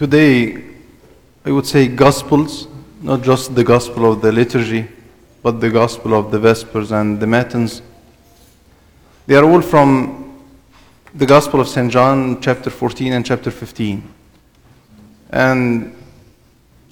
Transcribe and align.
Today, 0.00 0.56
I 1.44 1.50
would 1.50 1.66
say 1.66 1.86
Gospels, 1.86 2.68
not 3.02 3.20
just 3.20 3.54
the 3.54 3.62
Gospel 3.62 4.10
of 4.10 4.22
the 4.22 4.32
liturgy, 4.32 4.88
but 5.42 5.60
the 5.60 5.68
Gospel 5.68 6.14
of 6.14 6.30
the 6.30 6.38
Vespers 6.38 6.90
and 6.90 7.20
the 7.20 7.26
Matins. 7.26 7.82
They 9.26 9.34
are 9.34 9.44
all 9.44 9.60
from 9.60 10.40
the 11.12 11.26
Gospel 11.26 11.60
of 11.60 11.68
St. 11.68 11.92
John, 11.92 12.40
chapter 12.40 12.70
14 12.70 13.12
and 13.12 13.26
chapter 13.26 13.50
15. 13.50 14.02
And 15.28 15.94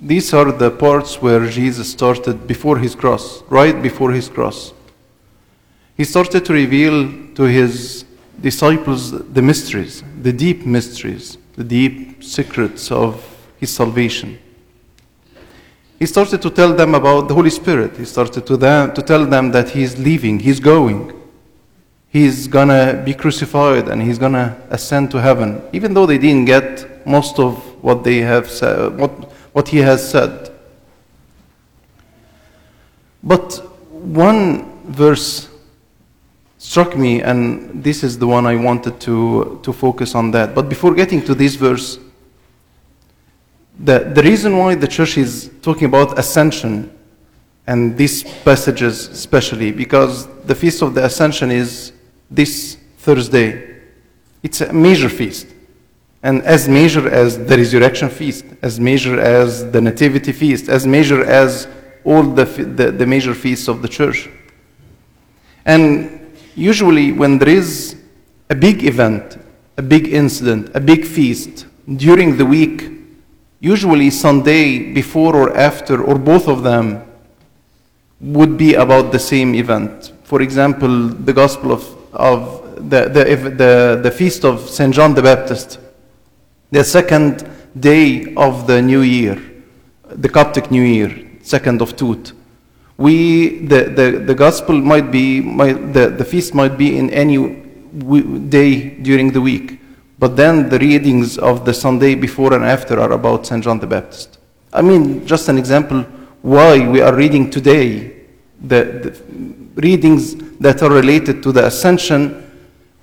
these 0.02 0.34
are 0.34 0.52
the 0.52 0.70
parts 0.70 1.22
where 1.22 1.48
Jesus 1.48 1.90
started 1.90 2.46
before 2.46 2.76
his 2.76 2.94
cross, 2.94 3.42
right 3.48 3.80
before 3.80 4.12
his 4.12 4.28
cross. 4.28 4.74
He 5.96 6.04
started 6.04 6.44
to 6.44 6.52
reveal 6.52 7.10
to 7.36 7.44
his 7.44 8.04
disciples 8.38 9.12
the 9.12 9.40
mysteries, 9.40 10.04
the 10.20 10.34
deep 10.34 10.66
mysteries, 10.66 11.38
the 11.58 11.64
deep 11.64 12.22
secrets 12.22 12.92
of 12.92 13.12
his 13.58 13.74
salvation. 13.74 14.38
He 15.98 16.06
started 16.06 16.40
to 16.42 16.50
tell 16.50 16.72
them 16.72 16.94
about 16.94 17.26
the 17.26 17.34
Holy 17.34 17.50
Spirit. 17.50 17.96
He 17.96 18.04
started 18.04 18.46
to, 18.46 18.56
them, 18.56 18.94
to 18.94 19.02
tell 19.02 19.26
them 19.26 19.50
that 19.50 19.70
he's 19.70 19.98
leaving, 19.98 20.38
he's 20.38 20.60
going. 20.60 21.12
He's 22.10 22.46
gonna 22.46 23.02
be 23.04 23.12
crucified 23.12 23.88
and 23.88 24.00
he's 24.00 24.18
gonna 24.18 24.56
ascend 24.70 25.10
to 25.10 25.20
heaven, 25.20 25.60
even 25.72 25.94
though 25.94 26.06
they 26.06 26.16
didn't 26.16 26.44
get 26.44 27.04
most 27.04 27.40
of 27.40 27.56
what 27.82 28.04
they 28.04 28.18
have 28.18 28.48
said, 28.48 28.96
what, 28.96 29.10
what 29.52 29.66
he 29.66 29.78
has 29.78 30.08
said. 30.08 30.52
But 33.20 33.54
one 33.90 34.80
verse 34.84 35.48
struck 36.68 36.98
me, 36.98 37.22
and 37.22 37.82
this 37.82 38.04
is 38.04 38.18
the 38.18 38.26
one 38.26 38.46
I 38.46 38.54
wanted 38.54 39.00
to, 39.00 39.58
to 39.62 39.72
focus 39.72 40.14
on 40.14 40.30
that. 40.32 40.54
But 40.54 40.68
before 40.68 40.92
getting 40.94 41.22
to 41.22 41.34
this 41.34 41.54
verse, 41.54 41.98
the, 43.78 44.00
the 44.00 44.22
reason 44.22 44.58
why 44.58 44.74
the 44.74 44.86
church 44.86 45.16
is 45.16 45.50
talking 45.62 45.86
about 45.86 46.18
ascension 46.18 46.90
and 47.66 47.96
these 47.96 48.22
passages 48.44 49.08
especially, 49.08 49.72
because 49.72 50.26
the 50.44 50.54
feast 50.54 50.82
of 50.82 50.94
the 50.94 51.06
ascension 51.06 51.50
is 51.50 51.92
this 52.30 52.76
Thursday. 52.98 53.80
It's 54.42 54.60
a 54.60 54.70
major 54.70 55.08
feast. 55.08 55.46
And 56.22 56.42
as 56.42 56.68
major 56.68 57.08
as 57.08 57.38
the 57.38 57.56
resurrection 57.56 58.10
feast, 58.10 58.44
as 58.60 58.78
major 58.78 59.18
as 59.18 59.70
the 59.70 59.80
nativity 59.80 60.32
feast, 60.32 60.68
as 60.68 60.86
major 60.86 61.24
as 61.24 61.66
all 62.04 62.24
the, 62.24 62.44
the, 62.44 62.90
the 62.90 63.06
major 63.06 63.32
feasts 63.32 63.68
of 63.68 63.80
the 63.80 63.88
church. 63.88 64.28
And 65.64 66.17
usually, 66.58 67.12
when 67.12 67.38
there 67.38 67.48
is 67.48 67.96
a 68.50 68.54
big 68.54 68.84
event, 68.84 69.38
a 69.76 69.82
big 69.82 70.08
incident, 70.08 70.70
a 70.74 70.80
big 70.80 71.04
feast 71.04 71.66
during 71.96 72.36
the 72.36 72.44
week, 72.44 72.90
usually 73.60 74.10
Sunday 74.10 74.92
before 74.92 75.34
or 75.36 75.56
after, 75.56 76.02
or 76.02 76.18
both 76.18 76.48
of 76.48 76.62
them, 76.62 77.02
would 78.20 78.56
be 78.58 78.74
about 78.74 79.12
the 79.12 79.18
same 79.18 79.54
event. 79.54 80.12
For 80.24 80.42
example, 80.42 81.08
the 81.08 81.32
Gospel 81.32 81.72
of, 81.72 82.12
of 82.12 82.90
the, 82.90 83.08
the, 83.08 83.24
the, 83.50 84.00
the 84.02 84.10
feast 84.10 84.44
of 84.44 84.68
St. 84.68 84.92
John 84.92 85.14
the 85.14 85.22
Baptist, 85.22 85.78
the 86.70 86.84
second 86.84 87.48
day 87.78 88.34
of 88.34 88.66
the 88.66 88.82
new 88.82 89.02
year, 89.02 89.40
the 90.08 90.28
Coptic 90.28 90.70
New 90.70 90.82
Year, 90.82 91.14
second 91.42 91.80
of 91.80 91.96
Tut. 91.96 92.32
We, 92.98 93.60
the, 93.60 93.84
the, 93.84 94.22
the 94.26 94.34
gospel 94.34 94.78
might 94.80 95.10
be, 95.12 95.40
might, 95.40 95.92
the, 95.92 96.10
the 96.10 96.24
feast 96.24 96.52
might 96.52 96.76
be 96.76 96.98
in 96.98 97.10
any 97.10 97.62
day 98.48 98.90
during 98.90 99.30
the 99.32 99.40
week, 99.40 99.80
but 100.18 100.36
then 100.36 100.68
the 100.68 100.80
readings 100.80 101.38
of 101.38 101.64
the 101.64 101.72
Sunday 101.72 102.16
before 102.16 102.52
and 102.52 102.64
after 102.64 103.00
are 103.00 103.12
about 103.12 103.46
St. 103.46 103.62
John 103.62 103.78
the 103.78 103.86
Baptist. 103.86 104.38
I 104.72 104.82
mean, 104.82 105.24
just 105.26 105.48
an 105.48 105.58
example 105.58 106.02
why 106.42 106.86
we 106.86 107.00
are 107.00 107.14
reading 107.14 107.50
today 107.50 108.16
the, 108.60 108.84
the 108.84 109.80
readings 109.80 110.34
that 110.58 110.82
are 110.82 110.90
related 110.90 111.40
to 111.44 111.52
the 111.52 111.66
Ascension, 111.66 112.50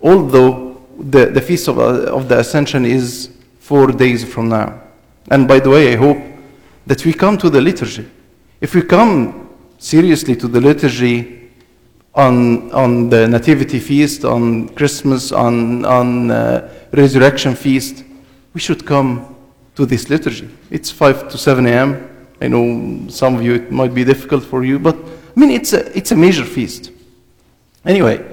although 0.02 0.82
the, 1.00 1.28
the 1.28 1.42
feast 1.42 1.70
of, 1.70 1.80
of 1.80 2.28
the 2.28 2.40
Ascension 2.40 2.86
is 2.86 3.32
four 3.60 3.94
days 3.94 4.26
from 4.26 4.50
now. 4.50 4.82
And 5.32 5.48
by 5.48 5.60
the 5.60 5.70
way, 5.70 5.94
I 5.94 5.96
hope 5.96 6.18
that 6.86 7.06
we 7.06 7.14
come 7.14 7.38
to 7.38 7.50
the 7.50 7.62
liturgy. 7.62 8.06
If 8.60 8.76
we 8.76 8.82
come 8.82 9.45
seriously 9.86 10.36
to 10.36 10.48
the 10.48 10.60
liturgy 10.60 11.52
on, 12.16 12.72
on 12.72 13.08
the 13.08 13.28
Nativity 13.28 13.80
feast, 13.80 14.26
on 14.26 14.68
Christmas, 14.70 15.32
on, 15.32 15.86
on 15.86 16.32
uh, 16.32 16.74
Resurrection 16.92 17.54
feast, 17.54 18.04
we 18.56 18.60
should 18.60 18.84
come 18.84 19.36
to 19.76 19.86
this 19.86 20.10
liturgy. 20.10 20.50
It's 20.72 20.90
5 20.90 21.30
to 21.30 21.38
7 21.38 21.68
a.m. 21.68 22.28
I 22.42 22.48
know 22.48 23.08
some 23.10 23.36
of 23.36 23.44
you 23.44 23.54
it 23.54 23.72
might 23.72 23.94
be 23.94 24.04
difficult 24.04 24.44
for 24.44 24.64
you, 24.64 24.80
but 24.80 24.96
I 24.96 25.40
mean, 25.40 25.52
it's 25.52 25.74
a, 25.74 25.96
it's 25.96 26.12
a 26.12 26.16
major 26.16 26.46
feast. 26.46 26.92
Anyway, 27.86 28.26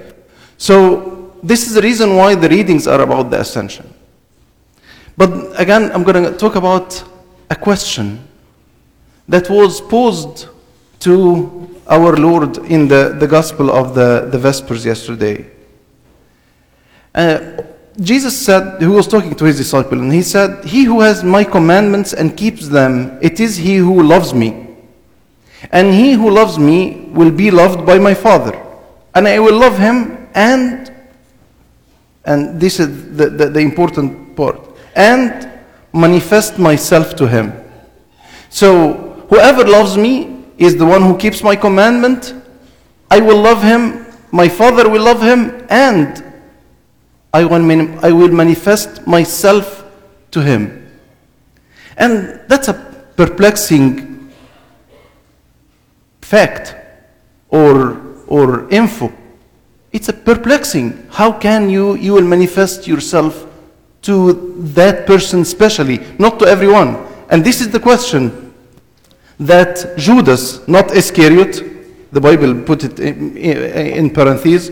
so 0.57 1.35
this 1.43 1.67
is 1.67 1.75
the 1.75 1.81
reason 1.83 2.15
why 2.15 2.33
the 2.33 2.49
readings 2.49 2.87
are 2.87 3.01
about 3.01 3.29
the 3.29 3.41
ascension. 3.41 3.93
But 5.15 5.59
again, 5.59 5.91
I'm 5.91 6.01
going 6.01 6.23
to 6.23 6.35
talk 6.35 6.55
about 6.55 7.03
a 7.51 7.55
question 7.55 8.27
that 9.27 9.51
was 9.51 9.81
posed 9.81 10.47
to 11.03 11.69
our 11.87 12.15
Lord 12.15 12.57
in 12.59 12.87
the, 12.87 13.15
the 13.19 13.27
Gospel 13.27 13.69
of 13.69 13.93
the, 13.93 14.29
the 14.31 14.37
Vespers 14.37 14.85
yesterday. 14.85 15.45
Uh, 17.13 17.61
Jesus 17.99 18.39
said, 18.39 18.81
he 18.81 18.87
was 18.87 19.07
talking 19.07 19.35
to 19.35 19.45
his 19.45 19.57
disciple, 19.57 19.99
and 19.99 20.11
he 20.11 20.23
said, 20.23 20.65
He 20.65 20.83
who 20.83 21.01
has 21.01 21.23
my 21.23 21.43
commandments 21.43 22.13
and 22.13 22.35
keeps 22.35 22.67
them, 22.67 23.19
it 23.21 23.39
is 23.39 23.57
he 23.57 23.75
who 23.75 24.01
loves 24.01 24.33
me. 24.33 24.67
And 25.71 25.93
he 25.93 26.13
who 26.13 26.31
loves 26.31 26.57
me 26.57 27.09
will 27.11 27.31
be 27.31 27.51
loved 27.51 27.85
by 27.85 27.99
my 27.99 28.13
Father. 28.13 28.59
And 29.13 29.27
I 29.27 29.39
will 29.39 29.57
love 29.57 29.77
him, 29.77 30.27
and, 30.33 30.91
and 32.25 32.59
this 32.59 32.79
is 32.79 33.15
the, 33.15 33.29
the, 33.29 33.49
the 33.49 33.59
important 33.59 34.35
part, 34.35 34.59
and 34.95 35.51
manifest 35.93 36.57
myself 36.57 37.15
to 37.17 37.27
him. 37.27 37.53
So, 38.49 39.25
whoever 39.29 39.63
loves 39.65 39.97
me 39.97 40.32
is 40.63 40.77
the 40.77 40.85
one 40.85 41.01
who 41.01 41.17
keeps 41.17 41.43
my 41.43 41.55
commandment. 41.55 42.33
I 43.09 43.19
will 43.19 43.41
love 43.41 43.61
him, 43.61 44.05
my 44.31 44.49
Father 44.49 44.89
will 44.89 45.03
love 45.03 45.21
him, 45.21 45.65
and 45.69 46.23
I 47.33 47.45
will, 47.45 48.29
manifest 48.29 49.07
myself 49.07 49.85
to 50.31 50.41
him. 50.41 50.91
And 51.97 52.41
that's 52.47 52.67
a 52.67 52.73
perplexing 53.15 54.31
fact 56.21 56.75
or, 57.49 58.01
or 58.27 58.69
info. 58.69 59.11
It's 59.91 60.09
a 60.09 60.13
perplexing. 60.13 61.07
How 61.11 61.31
can 61.31 61.69
you, 61.69 61.95
you 61.95 62.13
will 62.13 62.27
manifest 62.27 62.87
yourself 62.87 63.47
to 64.03 64.33
that 64.73 65.05
person 65.07 65.45
specially, 65.45 65.99
not 66.19 66.39
to 66.39 66.45
everyone? 66.45 66.97
And 67.29 67.43
this 67.43 67.61
is 67.61 67.69
the 67.69 67.79
question 67.79 68.42
that 69.39 69.97
Judas, 69.97 70.67
not 70.67 70.91
Iscariot, 70.91 72.11
the 72.11 72.21
Bible 72.21 72.61
put 72.63 72.83
it 72.83 72.99
in, 72.99 73.35
in 73.37 74.09
parentheses, 74.09 74.71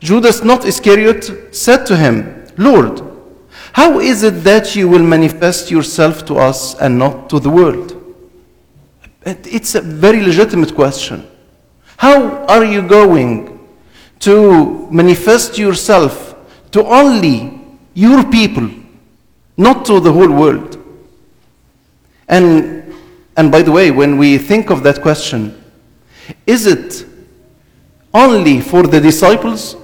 Judas, 0.00 0.42
not 0.44 0.64
Iscariot, 0.64 1.54
said 1.54 1.86
to 1.86 1.96
him, 1.96 2.46
Lord, 2.56 3.02
how 3.72 4.00
is 4.00 4.22
it 4.22 4.44
that 4.44 4.76
you 4.76 4.88
will 4.88 5.02
manifest 5.02 5.70
yourself 5.70 6.24
to 6.26 6.36
us 6.36 6.74
and 6.80 6.98
not 6.98 7.28
to 7.30 7.40
the 7.40 7.50
world? 7.50 7.92
It's 9.24 9.74
a 9.74 9.80
very 9.80 10.22
legitimate 10.22 10.74
question. 10.74 11.26
How 11.96 12.44
are 12.46 12.64
you 12.64 12.82
going 12.82 13.58
to 14.20 14.88
manifest 14.90 15.58
yourself 15.58 16.36
to 16.70 16.84
only 16.84 17.60
your 17.94 18.24
people, 18.30 18.68
not 19.56 19.84
to 19.86 20.00
the 20.00 20.12
whole 20.12 20.30
world? 20.30 20.82
And, 22.28 22.85
and 23.36 23.52
by 23.52 23.62
the 23.62 23.72
way, 23.72 23.90
when 23.90 24.18
we 24.18 24.38
think 24.38 24.70
of 24.70 24.82
that 24.82 25.02
question, 25.02 25.62
is 26.46 26.66
it 26.66 27.06
only 28.14 28.60
for 28.60 28.84
the 28.84 29.00
disciples 29.00 29.76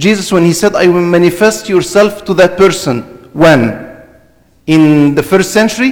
Jesus, 0.00 0.32
when 0.32 0.44
he 0.44 0.52
said, 0.52 0.74
I 0.74 0.86
will 0.86 1.04
manifest 1.04 1.68
yourself 1.68 2.24
to 2.24 2.34
that 2.34 2.56
person, 2.56 3.02
when? 3.32 3.86
In 4.66 5.14
the 5.14 5.22
first 5.22 5.52
century? 5.52 5.90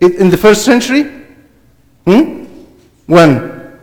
In 0.00 0.30
the 0.30 0.36
first 0.36 0.64
century? 0.64 1.04
Hmm? 2.04 2.44
When? 3.06 3.78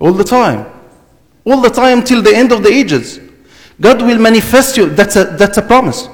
All 0.00 0.12
the 0.12 0.24
time. 0.24 0.66
All 1.44 1.60
the 1.60 1.68
time 1.70 2.02
till 2.02 2.22
the 2.22 2.34
end 2.34 2.52
of 2.52 2.62
the 2.62 2.70
ages. 2.70 3.20
God 3.80 4.00
will 4.00 4.18
manifest 4.18 4.76
you. 4.76 4.88
That's 4.88 5.16
a, 5.16 5.24
that's 5.24 5.58
a 5.58 5.62
promise. 5.62 6.08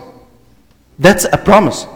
That's 0.98 1.24
a 1.24 1.38
promise 1.38 1.86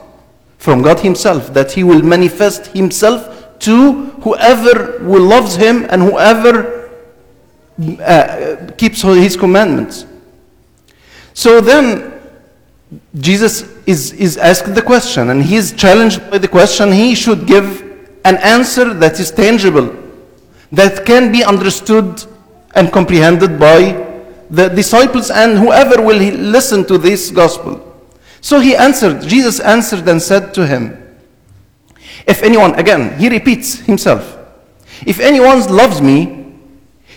from 0.59 0.83
God 0.83 1.01
Himself 1.01 1.53
that 1.55 1.73
He 1.73 1.85
will 1.85 2.03
manifest 2.03 2.69
Himself 2.69 3.59
to 3.61 3.93
whoever 4.23 4.99
will 5.03 5.23
loves 5.23 5.57
Him 5.57 5.87
and 5.91 6.03
whoever 6.03 6.77
uh, 7.79 8.71
keeps 8.79 9.03
his 9.03 9.37
commandments. 9.37 10.07
So 11.35 11.61
then, 11.61 12.13
Jesus 13.19 13.71
is, 13.85 14.13
is 14.13 14.39
asked 14.39 14.75
the 14.75 14.81
question 14.81 15.29
and 15.29 15.43
he 15.43 15.57
is 15.57 15.73
challenged 15.73 16.31
by 16.31 16.39
the 16.39 16.49
question, 16.49 16.91
he 16.91 17.15
should 17.15 17.47
give 17.47 17.83
an 18.25 18.37
answer 18.39 18.95
that 18.95 19.21
is 19.21 19.31
tangible, 19.31 19.95
that 20.73 21.05
can 21.05 21.31
be 21.31 21.45
understood 21.45 22.25
and 22.75 22.91
comprehended 22.91 23.61
by 23.61 23.93
the 24.49 24.69
disciples 24.69 25.31
and 25.31 25.59
whoever 25.59 26.01
will 26.01 26.17
listen 26.17 26.87
to 26.87 26.97
this 26.97 27.31
gospel. 27.31 27.83
So 28.47 28.61
he 28.61 28.77
answered, 28.77 29.23
Jesus 29.23 29.59
answered 29.59 30.09
and 30.09 30.23
said 30.23 30.55
to 30.55 30.65
him, 30.65 30.97
If 32.29 32.45
anyone, 32.45 32.77
again, 32.77 33.19
he 33.19 33.29
repeats 33.29 33.81
himself, 33.81 34.39
if 35.05 35.19
anyone 35.19 35.59
loves 35.67 36.01
me, 36.01 36.55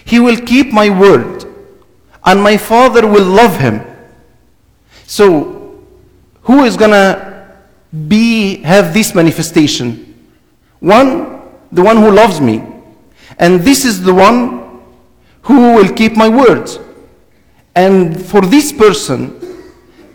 he 0.06 0.20
will 0.20 0.38
keep 0.38 0.74
my 0.74 0.90
word, 0.90 1.46
and 2.26 2.42
my 2.42 2.58
Father 2.58 3.06
will 3.06 3.26
love 3.26 3.60
him. 3.60 3.86
So, 5.06 5.86
who 6.42 6.64
is 6.64 6.76
to 6.76 7.60
be 8.08 8.64
have 8.64 8.92
this 8.92 9.14
manifestation? 9.14 10.32
One, 10.80 11.44
the 11.72 11.84
one 11.84 11.98
who 11.98 12.10
loves 12.10 12.42
me. 12.42 12.64
And 13.38 13.60
this 13.60 13.86
is 13.86 14.02
the 14.02 14.16
one 14.16 14.82
who 15.44 15.76
will 15.76 15.94
keep 15.94 16.18
my 16.18 16.28
words. 16.28 16.80
And 17.76 18.20
for 18.20 18.42
this 18.42 18.74
person, 18.74 19.39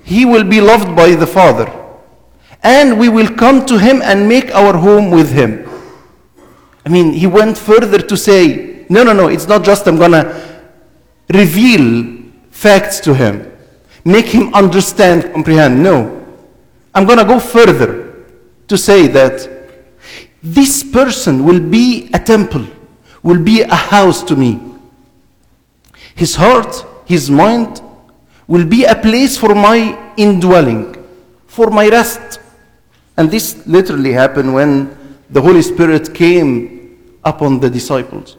he 0.04 0.24
will 0.24 0.44
be 0.44 0.60
loved 0.60 0.94
by 0.94 1.14
the 1.14 1.26
Father. 1.26 1.72
And 2.62 2.98
we 2.98 3.08
will 3.08 3.34
come 3.34 3.66
to 3.66 3.78
him 3.78 4.00
and 4.02 4.28
make 4.28 4.54
our 4.54 4.76
home 4.76 5.10
with 5.10 5.32
him. 5.32 5.68
I 6.86 6.90
mean, 6.90 7.12
he 7.12 7.26
went 7.26 7.56
further 7.56 7.98
to 7.98 8.16
say, 8.16 8.86
no, 8.88 9.02
no, 9.02 9.12
no, 9.12 9.28
it's 9.28 9.48
not 9.48 9.64
just 9.64 9.86
I'm 9.86 9.96
going 9.96 10.12
to 10.12 10.62
reveal 11.32 12.22
facts 12.50 13.00
to 13.00 13.14
him, 13.14 13.50
make 14.04 14.26
him 14.26 14.54
understand, 14.54 15.32
comprehend. 15.32 15.82
No. 15.82 16.24
I'm 16.94 17.06
going 17.06 17.18
to 17.18 17.24
go 17.24 17.40
further 17.40 18.24
to 18.68 18.78
say 18.78 19.08
that 19.08 19.48
this 20.42 20.84
person 20.84 21.44
will 21.44 21.60
be 21.60 22.10
a 22.12 22.18
temple, 22.18 22.66
will 23.22 23.42
be 23.42 23.62
a 23.62 23.74
house 23.74 24.22
to 24.24 24.36
me. 24.36 24.60
His 26.14 26.36
heart, 26.36 26.84
his 27.06 27.30
mind 27.30 27.80
will 28.46 28.64
be 28.64 28.84
a 28.84 28.94
place 28.94 29.36
for 29.36 29.54
my 29.54 30.12
indwelling, 30.16 30.96
for 31.46 31.70
my 31.70 31.88
rest. 31.88 32.40
And 33.16 33.30
this 33.30 33.66
literally 33.66 34.12
happened 34.12 34.52
when 34.52 34.96
the 35.30 35.40
Holy 35.40 35.62
Spirit 35.62 36.14
came 36.14 37.18
upon 37.24 37.60
the 37.60 37.70
disciples 37.70 38.36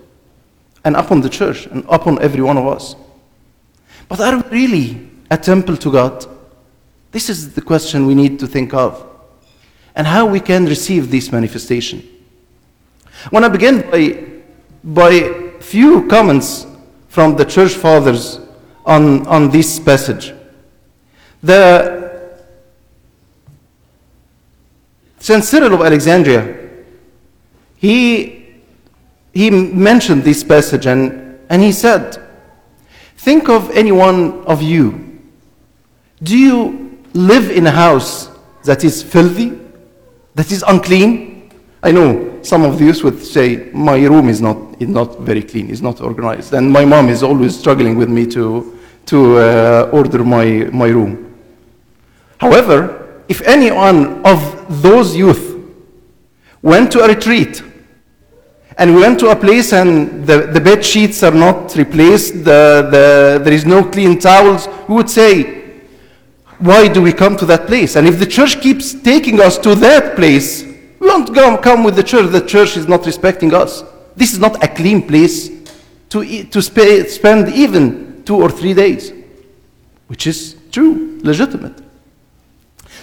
and 0.83 0.95
upon 0.95 1.21
the 1.21 1.29
church 1.29 1.65
and 1.67 1.83
upon 1.89 2.21
every 2.21 2.43
one 2.43 2.57
of 2.57 2.67
us. 2.67 2.95
But 4.07 4.19
are 4.19 4.37
we 4.37 4.49
really 4.49 5.09
a 5.31 5.37
temple 5.37 5.77
to 5.77 5.91
God? 5.91 6.25
This 7.11 7.29
is 7.29 7.53
the 7.53 7.61
question 7.61 8.05
we 8.05 8.13
need 8.13 8.39
to 8.39 8.47
think 8.47 8.73
of 8.73 9.03
and 9.95 10.05
how 10.05 10.25
we 10.25 10.39
can 10.39 10.65
receive 10.65 11.09
this 11.09 11.31
manifestation. 11.31 12.03
When 13.29 13.43
I 13.43 13.47
begin 13.47 13.89
by, 13.89 14.23
by 14.83 15.53
few 15.59 16.07
comments 16.07 16.67
from 17.07 17.35
the 17.35 17.45
church 17.45 17.73
fathers 17.73 18.39
on, 18.85 19.25
on 19.27 19.49
this 19.49 19.79
passage. 19.79 20.33
The 21.41 21.95
Saint 25.19 25.43
Cyril 25.43 25.73
of 25.73 25.81
Alexandria, 25.81 26.69
he, 27.77 28.45
he 29.33 29.49
mentioned 29.49 30.23
this 30.23 30.43
passage 30.43 30.85
and, 30.85 31.39
and 31.49 31.61
he 31.61 31.71
said, 31.71 32.21
Think 33.17 33.49
of 33.49 33.71
any 33.71 33.91
one 33.91 34.43
of 34.45 34.61
you. 34.61 35.19
Do 36.21 36.37
you 36.37 36.99
live 37.13 37.49
in 37.49 37.65
a 37.65 37.71
house 37.71 38.29
that 38.65 38.83
is 38.83 39.01
filthy, 39.01 39.59
that 40.35 40.51
is 40.51 40.63
unclean? 40.67 41.51
I 41.81 41.91
know 41.91 42.39
some 42.43 42.63
of 42.63 42.79
you 42.79 42.93
would 43.03 43.23
say, 43.23 43.71
My 43.73 43.97
room 44.05 44.29
is 44.29 44.41
not, 44.41 44.57
is 44.79 44.89
not 44.89 45.19
very 45.21 45.41
clean, 45.41 45.69
is 45.69 45.81
not 45.81 46.01
organized. 46.01 46.53
And 46.53 46.71
my 46.71 46.85
mom 46.85 47.09
is 47.09 47.23
always 47.23 47.57
struggling 47.57 47.97
with 47.97 48.09
me 48.09 48.27
to, 48.27 48.74
to 49.05 49.37
uh, 49.37 49.89
order 49.91 50.23
my, 50.23 50.69
my 50.71 50.87
room. 50.87 51.35
However, 52.39 53.23
if 53.27 53.41
any 53.41 53.71
one 53.71 54.25
of 54.25 54.81
those 54.81 55.15
youth 55.15 55.55
went 56.61 56.91
to 56.91 57.01
a 57.01 57.07
retreat 57.07 57.63
and 58.77 58.93
we 58.93 59.01
went 59.01 59.19
to 59.19 59.29
a 59.29 59.35
place 59.35 59.73
and 59.73 60.25
the, 60.27 60.47
the 60.53 60.59
bed 60.59 60.83
sheets 60.83 61.23
are 61.23 61.31
not 61.31 61.75
replaced, 61.75 62.43
the, 62.43 62.87
the, 62.91 63.41
there 63.43 63.53
is 63.53 63.65
no 63.65 63.83
clean 63.83 64.19
towels, 64.19 64.67
we 64.87 64.95
would 64.95 65.09
say, 65.09 65.63
why 66.59 66.87
do 66.87 67.01
we 67.01 67.11
come 67.11 67.35
to 67.37 67.45
that 67.45 67.67
place? 67.67 67.95
And 67.95 68.07
if 68.07 68.19
the 68.19 68.25
church 68.25 68.61
keeps 68.61 68.93
taking 68.93 69.39
us 69.39 69.57
to 69.59 69.75
that 69.75 70.15
place, 70.15 70.63
we 70.99 71.07
won't 71.07 71.33
go, 71.33 71.57
come 71.57 71.83
with 71.83 71.95
the 71.95 72.03
church. 72.03 72.31
The 72.31 72.45
church 72.45 72.77
is 72.77 72.87
not 72.87 73.05
respecting 73.05 73.53
us. 73.53 73.83
This 74.15 74.33
is 74.33 74.39
not 74.39 74.63
a 74.63 74.67
clean 74.67 75.05
place 75.07 75.49
to, 76.09 76.43
to 76.45 76.61
sp- 76.63 77.07
spend 77.09 77.49
even 77.53 78.04
two 78.25 78.35
or 78.35 78.49
three 78.49 78.73
days, 78.73 79.13
which 80.07 80.27
is 80.27 80.55
true, 80.71 81.19
legitimate. 81.23 81.81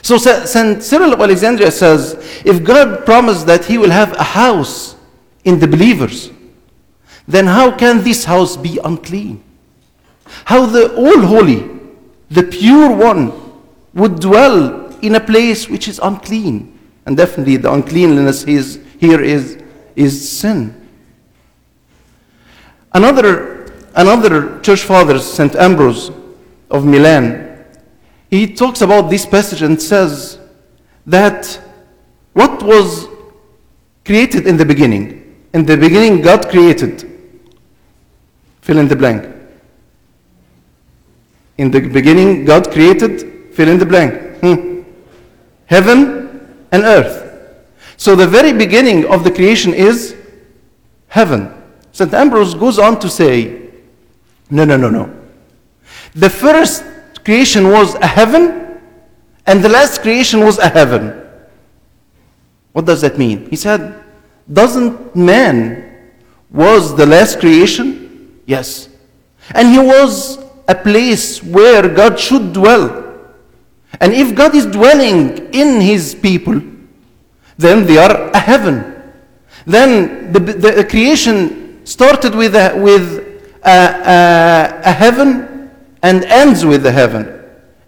So 0.02 0.18
St. 0.18 0.82
Cyril 0.82 1.12
of 1.12 1.20
Alexandria 1.20 1.70
says, 1.70 2.14
if 2.44 2.64
God 2.64 3.04
promised 3.04 3.46
that 3.46 3.64
he 3.64 3.78
will 3.78 3.90
have 3.90 4.12
a 4.18 4.24
house 4.24 4.96
in 5.44 5.60
the 5.60 5.68
believers, 5.68 6.30
then 7.28 7.46
how 7.46 7.76
can 7.76 8.02
this 8.02 8.24
house 8.24 8.56
be 8.56 8.80
unclean? 8.84 9.42
How 10.44 10.66
the 10.66 10.94
all 10.96 11.20
holy, 11.20 11.68
the 12.30 12.42
pure 12.42 12.94
one, 12.94 13.32
would 13.94 14.18
dwell 14.18 14.88
in 14.98 15.14
a 15.14 15.20
place 15.20 15.68
which 15.68 15.86
is 15.86 16.00
unclean? 16.02 16.78
And 17.06 17.16
definitely 17.16 17.56
the 17.58 17.72
uncleanliness 17.72 18.44
is, 18.44 18.80
here 18.98 19.20
is, 19.20 19.62
is 19.94 20.28
sin. 20.30 20.78
Another, 22.92 23.51
another 23.94 24.60
church 24.60 24.82
father, 24.82 25.18
St. 25.18 25.54
Ambrose 25.56 26.10
of 26.70 26.84
Milan, 26.84 27.64
he 28.30 28.52
talks 28.54 28.80
about 28.80 29.10
this 29.10 29.26
passage 29.26 29.62
and 29.62 29.80
says 29.80 30.38
that 31.06 31.60
what 32.32 32.62
was 32.62 33.08
created 34.04 34.46
in 34.46 34.56
the 34.56 34.64
beginning, 34.64 35.46
in 35.52 35.66
the 35.66 35.76
beginning, 35.76 36.22
God 36.22 36.48
created. 36.48 37.08
Fill 38.62 38.78
in 38.78 38.88
the 38.88 38.96
blank. 38.96 39.28
In 41.58 41.70
the 41.70 41.80
beginning, 41.80 42.44
God 42.44 42.70
created, 42.70 43.54
fill 43.54 43.68
in 43.68 43.78
the 43.78 43.86
blank. 43.86 44.40
Hmm. 44.40 44.82
Heaven 45.66 46.66
and 46.72 46.82
earth. 46.84 47.22
So 47.96 48.16
the 48.16 48.26
very 48.26 48.52
beginning 48.52 49.06
of 49.06 49.24
the 49.24 49.30
creation 49.30 49.74
is 49.74 50.16
heaven. 51.08 51.52
St. 51.92 52.12
Ambrose 52.14 52.54
goes 52.54 52.78
on 52.78 52.98
to 53.00 53.10
say, 53.10 53.61
no, 54.52 54.66
no, 54.66 54.76
no, 54.76 54.90
no. 54.90 55.10
The 56.14 56.28
first 56.28 56.84
creation 57.24 57.70
was 57.70 57.94
a 57.94 58.06
heaven, 58.06 58.78
and 59.46 59.64
the 59.64 59.68
last 59.70 60.02
creation 60.02 60.40
was 60.40 60.58
a 60.58 60.68
heaven. 60.68 61.18
What 62.72 62.84
does 62.84 63.00
that 63.00 63.16
mean? 63.16 63.48
He 63.48 63.56
said, 63.56 64.04
doesn't 64.52 65.16
man 65.16 66.10
was 66.50 66.94
the 66.94 67.06
last 67.06 67.40
creation? 67.40 68.42
Yes. 68.44 68.90
And 69.52 69.68
he 69.68 69.78
was 69.78 70.38
a 70.68 70.74
place 70.74 71.42
where 71.42 71.88
God 71.88 72.20
should 72.20 72.52
dwell. 72.52 73.00
And 74.00 74.12
if 74.12 74.34
God 74.34 74.54
is 74.54 74.66
dwelling 74.66 75.52
in 75.54 75.80
his 75.80 76.14
people, 76.14 76.60
then 77.56 77.86
they 77.86 77.96
are 77.96 78.30
a 78.32 78.38
heaven. 78.38 78.84
Then 79.64 80.30
the, 80.30 80.40
the 80.40 80.84
creation 80.84 81.86
started 81.86 82.34
with 82.34 82.54
a, 82.54 82.74
with 82.76 83.31
a, 83.64 83.70
a, 83.70 84.80
a 84.84 84.92
heaven 84.92 85.70
and 86.02 86.24
ends 86.24 86.64
with 86.64 86.84
a 86.86 86.92
heaven. 86.92 87.40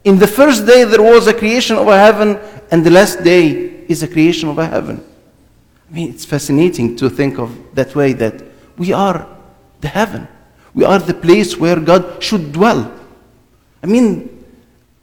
In 0.05 0.19
the 0.19 0.27
first 0.27 0.67
day 0.67 0.85
there 0.85 1.03
was 1.03 1.27
a 1.27 1.35
creation 1.35 1.77
of 1.77 1.89
a 1.89 1.99
heaven, 1.99 2.39
and 2.71 2.85
the 2.85 2.91
last 2.91 3.23
day 3.23 3.85
is 3.89 4.03
a 4.03 4.09
creation 4.09 4.49
of 4.49 4.59
a 4.59 4.67
heaven. 4.67 5.05
I 5.91 5.95
mean, 5.95 6.11
it's 6.11 6.25
fascinating 6.25 6.97
to 6.97 7.09
think 7.11 7.39
of 7.39 7.57
that 7.75 7.95
way 7.95 8.13
that 8.15 8.43
we 8.77 8.93
are 8.93 9.27
the 9.81 9.89
heaven. 9.89 10.29
We 10.75 10.85
are 10.85 10.99
the 10.99 11.15
place 11.15 11.57
where 11.57 11.79
God 11.79 12.23
should 12.23 12.53
dwell. 12.53 12.93
I 13.83 13.87
mean, 13.87 14.45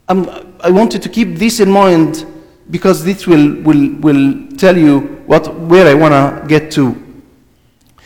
I'm, 0.08 0.28
i 0.60 0.70
wanted 0.70 1.02
to 1.02 1.08
keep 1.08 1.36
this 1.36 1.60
in 1.60 1.70
mind 1.70 2.26
because 2.70 3.04
this 3.04 3.26
will, 3.26 3.60
will, 3.62 3.94
will 4.00 4.48
tell 4.56 4.76
you 4.76 5.00
what, 5.26 5.54
where 5.54 5.86
I 5.86 5.94
want 5.94 6.12
to 6.12 6.46
get 6.48 6.70
to. 6.72 7.00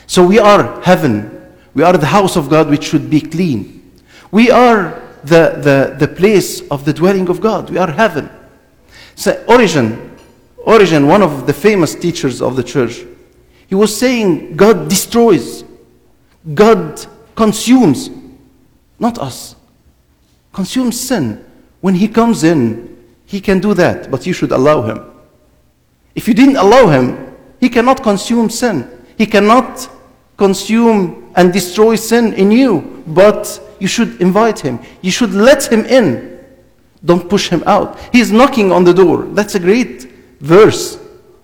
So 0.05 0.25
we 0.25 0.39
are 0.39 0.81
heaven. 0.81 1.36
We 1.77 1.83
are 1.83 1.95
the 1.95 2.07
house 2.07 2.35
of 2.35 2.49
God 2.49 2.71
which 2.71 2.85
should 2.85 3.07
be 3.07 3.21
clean. 3.21 3.91
We 4.31 4.49
are 4.49 4.99
the, 5.23 5.59
the, 5.61 6.07
the 6.07 6.07
place 6.11 6.67
of 6.69 6.85
the 6.85 6.91
dwelling 6.91 7.29
of 7.29 7.39
God. 7.39 7.69
We 7.69 7.77
are 7.77 7.91
heaven. 7.91 8.31
So 9.13 9.45
Origen, 9.47 10.17
Origen, 10.57 11.05
one 11.05 11.21
of 11.21 11.45
the 11.45 11.53
famous 11.53 11.93
teachers 11.93 12.41
of 12.41 12.55
the 12.55 12.63
church, 12.63 13.05
he 13.67 13.75
was 13.75 13.95
saying 13.95 14.55
God 14.55 14.89
destroys, 14.89 15.63
God 16.55 17.05
consumes, 17.35 18.09
not 18.97 19.19
us, 19.19 19.55
consumes 20.53 20.99
sin. 20.99 21.45
When 21.81 21.93
he 21.93 22.07
comes 22.07 22.43
in, 22.43 22.97
he 23.27 23.39
can 23.39 23.59
do 23.59 23.75
that, 23.75 24.09
but 24.09 24.25
you 24.25 24.33
should 24.33 24.51
allow 24.51 24.81
him. 24.81 25.11
If 26.15 26.27
you 26.27 26.33
didn't 26.33 26.57
allow 26.57 26.87
him, 26.87 27.37
he 27.59 27.69
cannot 27.69 28.01
consume 28.01 28.49
sin. 28.49 28.89
He 29.15 29.27
cannot 29.27 29.87
consume 30.37 31.26
and 31.37 31.53
destroy 31.53 31.95
sin 31.95 32.33
in 32.33 32.51
you, 32.51 33.03
but 33.07 33.61
you 33.79 33.87
should 33.87 34.19
invite 34.19 34.59
him. 34.59 34.79
You 35.01 35.11
should 35.11 35.31
let 35.31 35.71
him 35.71 35.85
in. 35.85 36.43
Don't 37.05 37.29
push 37.29 37.47
him 37.47 37.63
out. 37.65 37.97
He's 38.11 38.31
knocking 38.31 38.71
on 38.71 38.83
the 38.83 38.93
door. 38.93 39.23
That's 39.23 39.55
a 39.55 39.59
great 39.59 40.11
verse. 40.41 40.99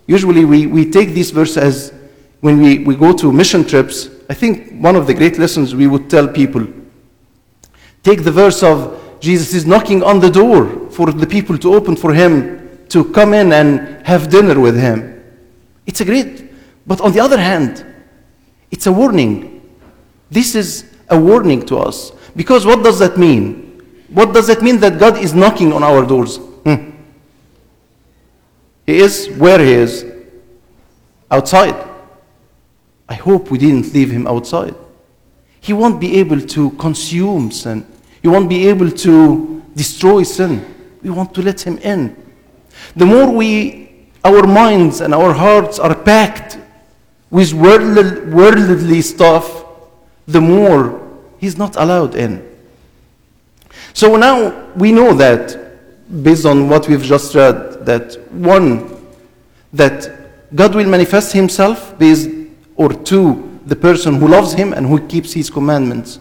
Usually 0.08 0.44
we, 0.44 0.68
we 0.68 0.90
take 0.90 1.14
this 1.14 1.30
verse 1.30 1.56
as 1.56 1.94
when 2.42 2.60
we, 2.60 2.80
we 2.80 2.96
go 2.96 3.14
to 3.14 3.32
mission 3.32 3.64
trips. 3.64 4.10
I 4.30 4.34
think 4.34 4.74
one 4.82 4.96
of 4.96 5.08
the 5.08 5.14
great 5.14 5.38
lessons 5.38 5.76
we 5.76 5.88
would 5.88 6.10
tell 6.10 6.28
people 6.28 6.68
take 8.02 8.24
the 8.26 8.32
verse 8.32 8.62
of 8.64 9.00
Jesus 9.22 9.54
is 9.54 9.66
knocking 9.66 10.04
on 10.04 10.20
the 10.20 10.30
door 10.30 10.90
for 10.90 11.10
the 11.12 11.26
people 11.26 11.58
to 11.60 11.74
open 11.74 11.96
for 11.96 12.14
him 12.14 12.86
to 12.90 13.06
come 13.12 13.34
in 13.34 13.54
and 13.54 14.06
have 14.06 14.30
dinner 14.30 14.60
with 14.60 14.78
him. 14.78 15.24
It's 15.86 16.02
a 16.02 16.06
great, 16.06 16.52
but 16.86 17.00
on 17.00 17.14
the 17.14 17.22
other 17.22 17.40
hand, 17.40 17.86
it's 18.72 18.88
a 18.88 18.92
warning. 18.92 19.53
This 20.34 20.56
is 20.56 20.86
a 21.10 21.20
warning 21.20 21.64
to 21.68 21.78
us. 21.78 22.12
Because 22.36 22.66
what 22.66 22.84
does 22.84 22.98
that 22.98 23.20
mean? 23.20 23.80
What 24.10 24.34
does 24.34 24.48
that 24.48 24.64
mean 24.64 24.80
that 24.80 24.98
God 24.98 25.20
is 25.20 25.36
knocking 25.36 25.72
on 25.72 25.84
our 25.84 26.04
doors? 26.06 26.38
Hmm. 26.38 26.90
He 28.88 28.98
is 28.98 29.30
where 29.38 29.60
He 29.60 29.74
is 29.74 30.06
outside. 31.30 31.76
I 33.08 33.14
hope 33.14 33.52
we 33.52 33.60
didn't 33.60 33.94
leave 33.94 34.10
Him 34.10 34.26
outside. 34.26 34.74
He 35.62 35.72
won't 35.72 36.02
be 36.02 36.18
able 36.18 36.42
to 36.42 36.72
consume 36.72 37.52
sin, 37.52 37.86
He 38.24 38.28
won't 38.28 38.50
be 38.50 38.68
able 38.68 38.90
to 38.90 39.62
destroy 39.76 40.24
sin. 40.24 40.66
We 41.04 41.12
want 41.12 41.36
to 41.36 41.44
let 41.44 41.62
Him 41.62 41.78
in. 41.78 42.16
The 42.96 43.06
more 43.06 43.30
we, 43.30 44.10
our 44.26 44.48
minds 44.48 45.02
and 45.02 45.14
our 45.14 45.32
hearts 45.32 45.78
are 45.78 45.94
packed 45.94 46.58
with 47.30 47.54
worldly, 47.54 48.32
worldly 48.34 49.02
stuff, 49.02 49.53
the 50.28 50.42
more 50.42 51.04
He's 51.44 51.58
not 51.58 51.76
allowed 51.76 52.16
in. 52.16 52.42
So 53.92 54.16
now 54.16 54.72
we 54.76 54.94
know 54.94 55.14
that, 55.16 56.24
based 56.24 56.46
on 56.46 56.70
what 56.70 56.88
we've 56.88 57.04
just 57.04 57.36
read, 57.36 57.86
that 57.86 58.14
one, 58.32 59.06
that 59.74 60.56
God 60.56 60.74
will 60.74 60.88
manifest 60.88 61.34
himself 61.34 62.00
based, 62.00 62.30
or 62.78 62.94
two, 62.94 63.60
the 63.66 63.76
person 63.76 64.16
who 64.22 64.30
loves 64.30 64.54
him 64.54 64.72
and 64.72 64.88
who 64.88 65.06
keeps 65.06 65.34
his 65.34 65.50
commandments. 65.50 66.20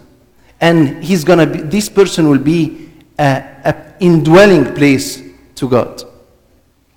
And 0.61 1.05
he's 1.05 1.23
gonna 1.23 1.47
be, 1.47 1.61
this 1.61 1.89
person 1.89 2.29
will 2.29 2.43
be 2.43 2.91
a, 3.17 3.45
a 3.65 3.95
indwelling 4.01 4.75
place 4.75 5.23
to 5.55 5.69
God. 5.69 6.03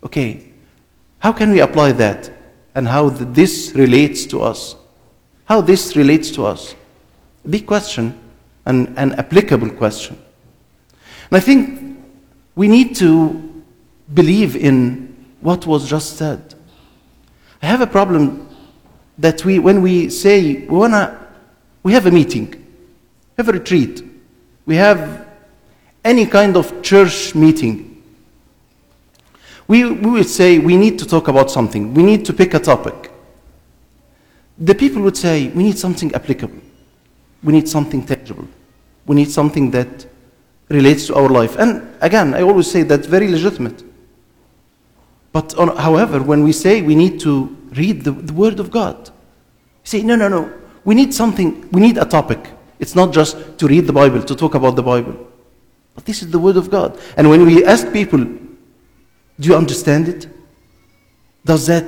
Okay, 0.04 0.52
how 1.20 1.32
can 1.32 1.52
we 1.52 1.60
apply 1.60 1.92
that? 1.92 2.32
And 2.74 2.88
how 2.88 3.10
this 3.10 3.72
relates 3.76 4.26
to 4.26 4.42
us? 4.42 4.76
How 5.46 5.62
this 5.62 5.96
relates 5.96 6.32
to 6.32 6.48
us? 6.48 6.74
Big 7.50 7.66
question, 7.66 8.18
and 8.66 8.94
an 8.98 9.14
applicable 9.14 9.70
question. 9.72 10.18
And 11.30 11.38
I 11.38 11.40
think 11.40 12.00
we 12.56 12.68
need 12.68 12.96
to 12.98 13.64
believe 14.14 14.56
in 14.56 15.16
what 15.42 15.66
was 15.66 15.88
just 15.90 16.18
said. 16.18 16.56
I 17.62 17.68
have 17.68 17.82
a 17.82 17.88
problem 17.88 18.50
that 19.18 19.46
we, 19.46 19.60
when 19.60 19.82
we 19.82 20.10
say 20.10 20.66
we 20.66 20.68
wanna, 20.68 21.20
we 21.84 21.94
have 21.94 22.06
a 22.06 22.12
meeting, 22.12 22.52
we 22.52 23.38
have 23.38 23.50
a 23.50 23.54
retreat, 23.54 24.04
we 24.66 24.76
have 24.76 25.28
any 26.04 26.26
kind 26.26 26.58
of 26.58 26.82
church 26.82 27.34
meeting. 27.34 28.04
We, 29.68 29.90
we 29.90 30.12
would 30.12 30.30
say 30.30 30.60
we 30.60 30.78
need 30.78 31.00
to 31.00 31.06
talk 31.08 31.28
about 31.28 31.50
something, 31.50 31.94
we 31.94 32.04
need 32.04 32.26
to 32.26 32.34
pick 32.34 32.54
a 32.54 32.60
topic. 32.60 33.12
The 34.58 34.76
people 34.76 35.02
would 35.02 35.18
say 35.18 35.50
we 35.50 35.64
need 35.64 35.78
something 35.78 36.14
applicable, 36.14 36.62
we 37.44 37.54
need 37.54 37.68
something 37.68 38.06
tangible, 38.06 38.48
we 39.06 39.16
need 39.16 39.32
something 39.32 39.72
that 39.72 40.08
relates 40.70 41.08
to 41.08 41.16
our 41.16 41.30
life. 41.30 41.56
And 41.58 41.88
again, 42.02 42.34
I 42.34 42.42
always 42.42 42.70
say 42.70 42.84
that's 42.84 43.08
very 43.08 43.28
legitimate. 43.28 43.84
But 45.32 45.54
on, 45.58 45.76
however, 45.76 46.24
when 46.24 46.44
we 46.44 46.54
say 46.54 46.82
we 46.82 46.96
need 46.96 47.20
to 47.22 47.56
read 47.72 48.04
the, 48.04 48.12
the 48.12 48.34
Word 48.34 48.60
of 48.60 48.72
God, 48.72 49.10
say, 49.84 50.02
no, 50.02 50.16
no, 50.16 50.30
no. 50.30 50.52
We 50.84 50.96
need 50.96 51.14
something, 51.14 51.70
we 51.72 51.82
need 51.82 51.98
a 51.98 52.06
topic. 52.06 52.40
It's 52.80 52.96
not 52.96 53.14
just 53.14 53.58
to 53.60 53.68
read 53.68 53.86
the 53.86 53.94
Bible, 53.94 54.24
to 54.24 54.36
talk 54.36 54.56
about 54.56 54.76
the 54.76 54.84
Bible. 54.84 55.28
But 55.94 56.06
this 56.06 56.22
is 56.22 56.32
the 56.32 56.40
Word 56.40 56.58
of 56.58 56.70
God. 56.70 57.00
And 57.18 57.30
when 57.30 57.46
we 57.46 57.66
ask 57.66 57.92
people, 57.92 58.20
do 58.20 59.50
you 59.50 59.56
understand 59.56 60.08
it? 60.08 60.28
Does 61.44 61.68
that 61.68 61.86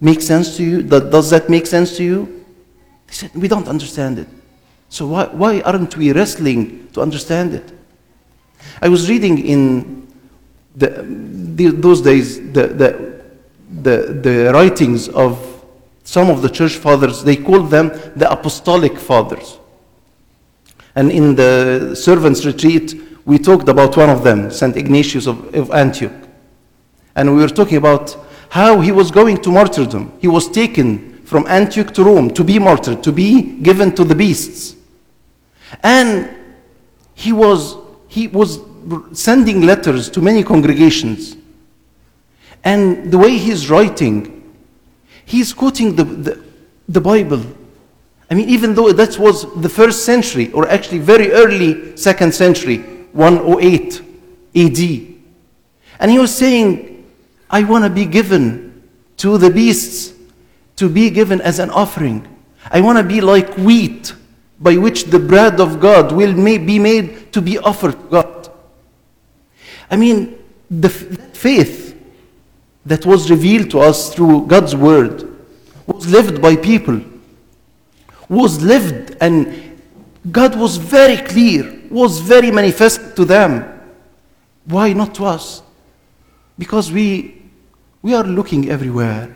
make 0.00 0.20
sense 0.20 0.56
to 0.56 0.64
you? 0.64 0.82
Does 0.82 1.30
that 1.30 1.48
make 1.48 1.66
sense 1.66 1.96
to 1.96 2.04
you? 2.04 2.44
They 3.06 3.14
said, 3.14 3.30
we 3.34 3.48
don't 3.48 3.68
understand 3.68 4.18
it. 4.18 4.28
So 4.90 5.06
why, 5.06 5.26
why 5.26 5.60
aren't 5.60 5.96
we 5.96 6.12
wrestling 6.12 6.88
to 6.92 7.00
understand 7.00 7.54
it? 7.54 7.72
I 8.82 8.88
was 8.88 9.08
reading 9.08 9.38
in 9.38 10.06
the, 10.74 11.02
the, 11.54 11.68
those 11.68 12.02
days 12.02 12.38
the, 12.52 12.66
the, 12.66 13.20
the, 13.82 14.12
the 14.12 14.52
writings 14.52 15.08
of 15.08 15.64
some 16.02 16.28
of 16.28 16.42
the 16.42 16.50
church 16.50 16.74
fathers, 16.74 17.22
they 17.22 17.36
called 17.36 17.70
them 17.70 17.88
the 18.16 18.30
apostolic 18.30 18.98
fathers. 18.98 19.58
And 20.96 21.12
in 21.12 21.36
the 21.36 21.94
servants' 21.94 22.44
retreat, 22.44 23.00
we 23.24 23.38
talked 23.38 23.68
about 23.68 23.96
one 23.96 24.10
of 24.10 24.24
them, 24.24 24.50
St. 24.50 24.76
Ignatius 24.76 25.28
of, 25.28 25.54
of 25.54 25.70
Antioch. 25.70 26.12
And 27.14 27.34
we 27.36 27.42
were 27.42 27.48
talking 27.48 27.76
about 27.76 28.16
how 28.48 28.80
he 28.80 28.90
was 28.90 29.12
going 29.12 29.40
to 29.42 29.52
martyrdom. 29.52 30.18
He 30.20 30.26
was 30.26 30.48
taken 30.50 31.22
from 31.24 31.46
Antioch 31.46 31.94
to 31.94 32.02
Rome 32.02 32.30
to 32.34 32.42
be 32.42 32.58
martyred, 32.58 33.04
to 33.04 33.12
be 33.12 33.42
given 33.62 33.94
to 33.94 34.02
the 34.02 34.16
beasts. 34.16 34.74
And 35.82 36.28
he 37.14 37.32
was 37.32 37.76
he 38.08 38.26
was 38.26 38.58
sending 39.12 39.62
letters 39.62 40.10
to 40.10 40.20
many 40.20 40.42
congregations. 40.42 41.36
And 42.64 43.10
the 43.10 43.18
way 43.18 43.38
he's 43.38 43.70
writing, 43.70 44.52
he's 45.24 45.52
quoting 45.52 45.96
the, 45.96 46.04
the, 46.04 46.44
the, 46.88 47.00
Bible. 47.00 47.42
I 48.30 48.34
mean, 48.34 48.48
even 48.48 48.74
though 48.74 48.92
that 48.92 49.18
was 49.18 49.46
the 49.62 49.68
first 49.68 50.04
century, 50.04 50.52
or 50.52 50.68
actually 50.68 50.98
very 50.98 51.30
early 51.30 51.96
second 51.96 52.34
century, 52.34 52.78
108 53.12 54.02
AD. 54.56 55.16
And 56.00 56.10
he 56.10 56.18
was 56.18 56.34
saying, 56.34 57.06
I 57.48 57.62
want 57.62 57.84
to 57.84 57.90
be 57.90 58.04
given 58.04 58.82
to 59.18 59.38
the 59.38 59.50
beasts, 59.50 60.14
to 60.76 60.88
be 60.88 61.10
given 61.10 61.40
as 61.40 61.58
an 61.58 61.70
offering. 61.70 62.26
I 62.70 62.80
want 62.80 62.98
to 62.98 63.04
be 63.04 63.20
like 63.20 63.56
wheat 63.56 64.14
by 64.60 64.76
which 64.76 65.04
the 65.04 65.18
bread 65.18 65.58
of 65.58 65.80
God 65.80 66.12
will 66.12 66.34
be 66.34 66.78
made 66.78 67.32
to 67.32 67.40
be 67.40 67.58
offered 67.58 67.92
to 67.92 68.06
God. 68.08 68.52
I 69.90 69.96
mean, 69.96 70.38
the 70.70 70.90
faith 70.90 71.96
that 72.84 73.06
was 73.06 73.30
revealed 73.30 73.70
to 73.70 73.80
us 73.80 74.14
through 74.14 74.46
God's 74.46 74.76
word 74.76 75.26
was 75.86 76.06
lived 76.06 76.40
by 76.40 76.56
people, 76.56 77.00
was 78.28 78.62
lived, 78.62 79.16
and 79.20 79.78
God 80.30 80.54
was 80.54 80.76
very 80.76 81.16
clear, 81.16 81.80
was 81.90 82.20
very 82.20 82.50
manifest 82.50 83.16
to 83.16 83.24
them. 83.24 83.66
Why 84.66 84.92
not 84.92 85.14
to 85.16 85.24
us? 85.24 85.62
Because 86.58 86.92
we, 86.92 87.42
we 88.02 88.14
are 88.14 88.24
looking 88.24 88.68
everywhere. 88.68 89.34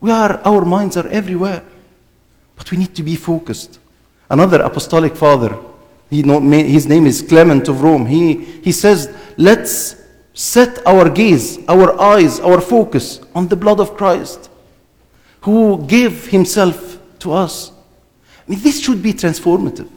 We 0.00 0.10
are, 0.10 0.40
our 0.44 0.64
minds 0.64 0.96
are 0.96 1.06
everywhere. 1.08 1.62
But 2.56 2.70
we 2.70 2.78
need 2.78 2.94
to 2.96 3.02
be 3.02 3.16
focused. 3.16 3.78
Another 4.30 4.62
apostolic 4.62 5.16
father, 5.16 5.56
he 6.10 6.22
his 6.22 6.86
name 6.86 7.06
is 7.06 7.22
Clement 7.22 7.68
of 7.68 7.82
Rome, 7.82 8.06
he, 8.06 8.34
he 8.36 8.72
says, 8.72 9.14
let's 9.36 9.96
set 10.32 10.84
our 10.86 11.08
gaze, 11.08 11.58
our 11.68 12.00
eyes, 12.00 12.40
our 12.40 12.60
focus 12.60 13.20
on 13.34 13.48
the 13.48 13.56
blood 13.56 13.80
of 13.80 13.96
Christ, 13.96 14.50
who 15.42 15.84
gave 15.86 16.26
himself 16.28 16.98
to 17.20 17.32
us. 17.32 17.72
I 18.46 18.50
mean, 18.50 18.60
this 18.60 18.80
should 18.82 19.02
be 19.02 19.12
transformative. 19.12 19.88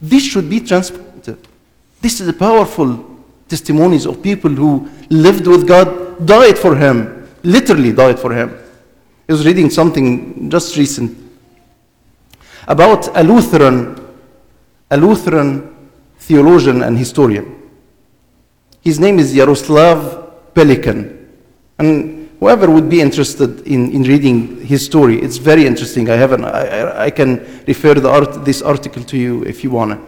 This 0.00 0.24
should 0.24 0.48
be 0.48 0.60
transformative. 0.60 1.38
This 2.00 2.20
is 2.20 2.28
a 2.28 2.32
powerful 2.32 3.04
testimonies 3.48 4.06
of 4.06 4.22
people 4.22 4.50
who 4.50 4.88
lived 5.10 5.46
with 5.46 5.68
God, 5.68 6.26
died 6.26 6.58
for 6.58 6.74
Him, 6.74 7.28
literally 7.42 7.92
died 7.92 8.18
for 8.18 8.32
Him. 8.32 8.56
I 9.28 9.32
was 9.32 9.44
reading 9.44 9.70
something 9.70 10.48
just 10.50 10.76
recent 10.76 11.16
about 12.70 13.14
a 13.16 13.22
Lutheran, 13.24 13.98
a 14.90 14.96
Lutheran 14.96 15.76
theologian 16.18 16.84
and 16.84 16.96
historian. 16.96 17.60
His 18.80 19.00
name 19.00 19.18
is 19.18 19.34
Yaroslav 19.34 20.54
Pelikan. 20.54 21.26
And 21.80 22.30
whoever 22.38 22.70
would 22.70 22.88
be 22.88 23.00
interested 23.00 23.66
in, 23.66 23.90
in 23.90 24.04
reading 24.04 24.64
his 24.64 24.84
story, 24.84 25.20
it's 25.20 25.38
very 25.38 25.66
interesting. 25.66 26.08
I, 26.08 26.14
have 26.14 26.30
an, 26.32 26.44
I, 26.44 27.06
I 27.06 27.10
can 27.10 27.38
refer 27.66 28.06
art, 28.06 28.44
this 28.44 28.62
article 28.62 29.02
to 29.02 29.18
you 29.18 29.42
if 29.44 29.64
you 29.64 29.70
want. 29.70 30.00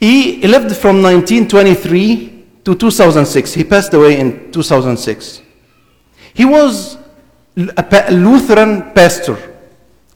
He 0.00 0.46
lived 0.46 0.74
from 0.74 1.02
1923 1.02 2.44
to 2.64 2.74
2006. 2.74 3.52
He 3.52 3.64
passed 3.64 3.92
away 3.92 4.18
in 4.18 4.50
2006. 4.52 5.42
He 6.32 6.46
was 6.46 6.96
a 7.56 8.10
Lutheran 8.10 8.92
pastor, 8.94 9.53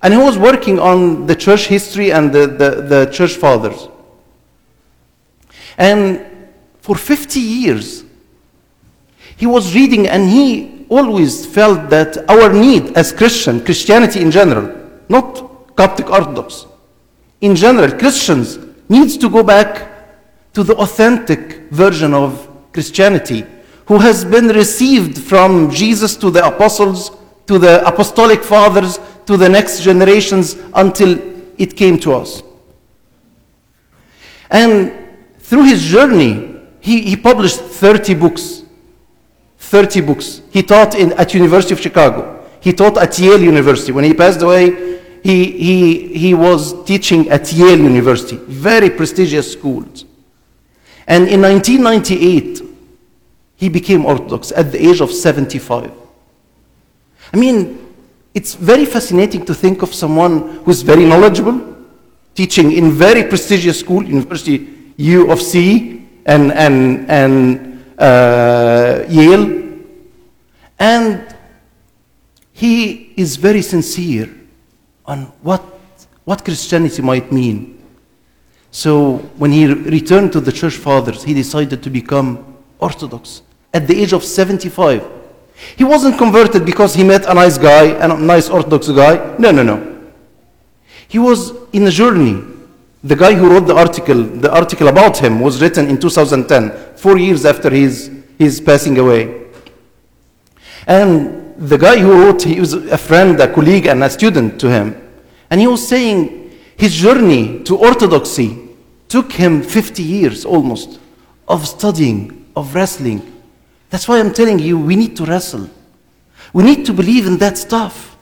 and 0.03 0.15
he 0.15 0.21
was 0.21 0.39
working 0.39 0.79
on 0.79 1.27
the 1.27 1.35
church 1.35 1.67
history 1.67 2.13
and 2.13 2.33
the, 2.33 2.47
the, 2.47 2.71
the 2.83 3.11
church 3.13 3.35
fathers. 3.35 3.89
And 5.77 6.25
for 6.81 6.97
50 6.97 7.41
years, 7.41 8.05
he 9.37 9.47
was 9.47 9.75
reading 9.75 10.09
and 10.09 10.29
he 10.29 10.87
always 10.89 11.47
felt 11.47 11.91
that 11.91 12.29
our 12.31 12.53
need 12.53 12.97
as 12.97 13.13
Christian, 13.13 13.65
Christianity 13.65 14.21
in 14.21 14.31
general, 14.31 14.75
not 15.09 15.77
Coptic 15.77 16.11
Orthodox, 16.11 16.67
in 17.41 17.55
general, 17.55 17.93
Christians 17.93 18.59
needs 18.89 19.17
to 19.19 19.29
go 19.29 19.43
back 19.43 19.89
to 20.55 20.65
the 20.65 20.75
authentic 20.77 21.71
version 21.71 22.15
of 22.15 22.49
Christianity, 22.73 23.45
who 23.87 23.99
has 23.99 24.25
been 24.25 24.49
received 24.49 25.19
from 25.19 25.71
Jesus 25.71 26.17
to 26.17 26.31
the 26.31 26.45
apostles, 26.45 27.13
to 27.47 27.59
the 27.59 27.87
apostolic 27.87 28.43
fathers, 28.43 28.99
to 29.29 29.37
the 29.37 29.47
next 29.47 29.83
generations 29.83 30.57
until 30.73 31.19
it 31.59 31.77
came 31.77 31.99
to 31.99 32.15
us. 32.15 32.43
And 34.51 34.91
through 35.39 35.65
his 35.65 35.85
journey, 35.85 36.57
he, 36.81 37.03
he 37.03 37.15
published 37.15 37.61
30 37.61 38.15
books. 38.15 38.63
30 39.59 40.01
books. 40.01 40.41
He 40.51 40.63
taught 40.63 40.95
in, 40.95 41.13
at 41.13 41.35
University 41.35 41.75
of 41.75 41.81
Chicago. 41.81 42.43
He 42.61 42.73
taught 42.73 42.97
at 42.97 43.19
Yale 43.19 43.43
University. 43.43 43.93
When 43.93 44.05
he 44.05 44.15
passed 44.15 44.41
away, 44.41 44.99
he, 45.23 45.45
he, 45.53 46.19
he 46.19 46.33
was 46.33 46.83
teaching 46.85 47.29
at 47.29 47.53
Yale 47.53 47.79
University, 47.79 48.37
very 48.37 48.89
prestigious 48.89 49.53
schools. 49.53 50.07
And 51.07 51.29
in 51.29 51.43
1998, 51.43 52.63
he 53.57 53.69
became 53.69 54.07
Orthodox 54.07 54.53
at 54.53 54.73
the 54.73 54.83
age 54.89 55.03
of 55.03 55.13
75. 55.13 55.93
I 57.31 57.37
mean, 57.37 57.88
it's 58.35 58.55
very 58.55 58.85
fascinating 58.85 59.45
to 59.47 59.55
think 59.55 59.83
of 59.83 59.95
someone 59.95 60.59
who's 60.65 60.83
very 60.83 61.05
knowledgeable, 61.05 61.77
teaching 62.35 62.73
in 62.73 62.93
very 62.93 63.25
prestigious 63.25 63.81
school, 63.81 64.05
University 64.05 64.69
U 64.97 65.31
of 65.31 65.41
C 65.41 66.07
and, 66.27 66.53
and, 66.53 67.11
and 67.11 67.85
uh, 67.99 69.05
Yale. 69.09 69.69
And 70.79 71.35
he 72.53 73.13
is 73.17 73.37
very 73.37 73.63
sincere 73.63 74.29
on 75.07 75.25
what, 75.43 75.63
what 76.25 76.45
Christianity 76.45 77.03
might 77.03 77.33
mean. 77.33 77.83
So 78.71 79.17
when 79.39 79.53
he 79.53 79.67
re- 79.67 79.75
returned 79.91 80.33
to 80.33 80.41
the 80.41 80.53
church 80.53 80.75
fathers, 80.75 81.25
he 81.25 81.35
decided 81.35 81.83
to 81.83 81.91
become 81.91 82.57
Orthodox 82.79 83.43
at 83.73 83.87
the 83.87 84.01
age 84.01 84.13
of 84.13 84.23
75. 84.23 85.18
He 85.77 85.85
wasn't 85.85 86.19
converted 86.19 86.65
because 86.65 86.95
he 86.95 87.05
met 87.05 87.27
a 87.27 87.35
nice 87.35 87.59
guy, 87.59 87.85
a 88.05 88.09
nice 88.17 88.49
Orthodox 88.49 88.89
guy. 88.89 89.37
No, 89.39 89.51
no, 89.51 89.63
no. 89.63 89.99
He 91.09 91.19
was 91.19 91.53
in 91.73 91.87
a 91.87 91.91
journey. 91.91 92.43
The 93.03 93.17
guy 93.17 93.35
who 93.35 93.51
wrote 93.51 93.67
the 93.67 93.77
article, 93.77 94.23
the 94.23 94.53
article 94.53 94.89
about 94.89 95.19
him 95.19 95.41
was 95.41 95.63
written 95.63 95.89
in 95.89 95.99
2010, 96.01 96.97
four 96.97 97.17
years 97.17 97.45
after 97.45 97.71
his, 97.71 98.11
his 98.39 98.61
passing 98.61 98.99
away. 98.99 99.47
And 100.87 101.55
the 101.57 101.79
guy 101.79 101.99
who 101.99 102.25
wrote, 102.25 102.43
he 102.43 102.61
was 102.61 102.73
a 102.75 102.99
friend, 102.99 103.39
a 103.41 103.53
colleague, 103.53 103.87
and 103.87 104.03
a 104.03 104.11
student 104.11 104.61
to 104.61 104.71
him. 104.71 105.01
And 105.51 105.61
he 105.61 105.67
was 105.67 105.87
saying 105.87 106.51
his 106.77 106.95
journey 106.95 107.63
to 107.65 107.77
orthodoxy 107.77 108.69
took 109.09 109.33
him 109.33 109.63
50 109.63 110.03
years 110.03 110.45
almost 110.45 111.01
of 111.47 111.67
studying, 111.67 112.47
of 112.55 112.75
wrestling. 112.75 113.38
That's 113.91 114.07
why 114.07 114.21
I'm 114.21 114.33
telling 114.33 114.59
you, 114.59 114.79
we 114.79 114.97
need 114.97 115.17
to 115.17 115.25
wrestle. 115.25 115.69
We 116.53 116.65
need 116.65 116.85
to 116.87 116.93
believe 116.93 117.27
in 117.27 117.39
that 117.39 117.59
stuff. 117.59 118.17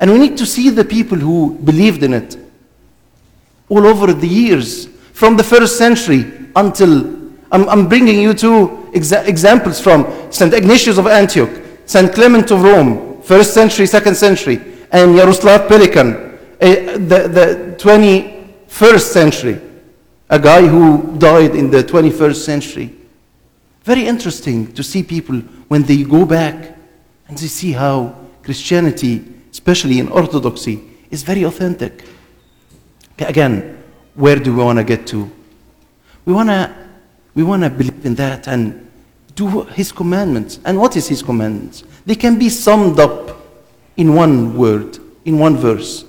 And 0.00 0.12
we 0.12 0.18
need 0.18 0.36
to 0.38 0.46
see 0.46 0.70
the 0.70 0.84
people 0.84 1.18
who 1.18 1.54
believed 1.64 2.02
in 2.02 2.14
it 2.14 2.36
all 3.68 3.86
over 3.86 4.12
the 4.12 4.26
years, 4.28 4.86
from 5.12 5.36
the 5.36 5.44
first 5.44 5.76
century 5.76 6.24
until 6.56 7.18
I'm, 7.50 7.68
I'm 7.68 7.88
bringing 7.88 8.20
you 8.20 8.34
two 8.34 8.88
exa- 8.94 9.26
examples 9.26 9.80
from 9.80 10.06
St. 10.30 10.54
Ignatius 10.54 10.98
of 10.98 11.06
Antioch, 11.06 11.50
St. 11.86 12.12
Clement 12.14 12.50
of 12.50 12.62
Rome, 12.62 13.20
first 13.22 13.52
century, 13.52 13.86
second 13.86 14.14
century, 14.14 14.60
and 14.90 15.14
Yaroslav 15.14 15.68
Pelikan, 15.68 16.38
eh, 16.60 16.92
the, 16.92 17.28
the 17.28 17.76
21st 17.78 19.00
century, 19.00 19.60
a 20.30 20.38
guy 20.38 20.66
who 20.66 21.16
died 21.18 21.54
in 21.54 21.70
the 21.70 21.82
21st 21.82 22.36
century. 22.36 22.97
Very 23.88 24.06
interesting 24.06 24.70
to 24.74 24.82
see 24.82 25.02
people 25.02 25.36
when 25.68 25.82
they 25.82 26.02
go 26.02 26.26
back 26.26 26.76
and 27.26 27.38
they 27.38 27.46
see 27.46 27.72
how 27.72 28.14
Christianity, 28.42 29.24
especially 29.50 29.98
in 29.98 30.08
Orthodoxy, 30.10 30.84
is 31.10 31.22
very 31.22 31.44
authentic. 31.44 32.04
Again, 33.18 33.82
where 34.14 34.36
do 34.36 34.54
we 34.54 34.62
want 34.62 34.78
to 34.78 34.84
get 34.84 35.06
to? 35.06 35.30
We 36.26 36.34
want 36.34 36.50
to 36.50 36.70
we 37.34 37.42
want 37.42 37.62
to 37.62 37.70
believe 37.70 38.04
in 38.04 38.14
that 38.16 38.46
and 38.46 38.90
do 39.34 39.62
his 39.62 39.90
commandments. 39.90 40.60
And 40.66 40.78
what 40.78 40.94
is 40.94 41.08
his 41.08 41.22
commandments? 41.22 41.82
They 42.04 42.14
can 42.14 42.38
be 42.38 42.50
summed 42.50 43.00
up 43.00 43.38
in 43.96 44.14
one 44.14 44.54
word, 44.54 44.98
in 45.24 45.38
one 45.38 45.56
verse. 45.56 46.04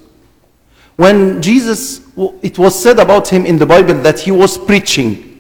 When 0.97 1.41
Jesus, 1.41 2.01
it 2.41 2.59
was 2.59 2.77
said 2.77 2.99
about 2.99 3.29
him 3.29 3.45
in 3.45 3.57
the 3.57 3.65
Bible 3.65 3.93
that 4.01 4.19
he 4.19 4.31
was 4.31 4.57
preaching. 4.57 5.39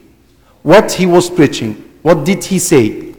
What 0.63 0.93
he 0.93 1.05
was 1.05 1.29
preaching? 1.29 1.87
What 2.01 2.25
did 2.25 2.43
he 2.43 2.59
say? 2.59 3.09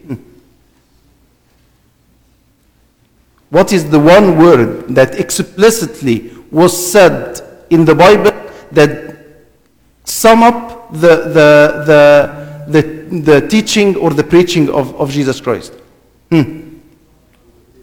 What 3.50 3.72
is 3.72 3.90
the 3.90 3.98
one 3.98 4.38
word 4.38 4.88
that 4.94 5.18
explicitly 5.18 6.30
was 6.52 6.72
said 6.92 7.40
in 7.70 7.84
the 7.84 7.94
Bible 7.94 8.32
that 8.72 9.16
sum 10.04 10.44
up 10.44 10.92
the, 10.92 11.16
the, 11.36 11.84
the, 11.86 12.80
the, 12.80 13.20
the 13.40 13.48
teaching 13.48 13.96
or 13.96 14.10
the 14.10 14.22
preaching 14.22 14.70
of, 14.70 14.94
of 14.94 15.10
Jesus 15.10 15.40
Christ? 15.40 15.74
Hmm. 16.30 16.78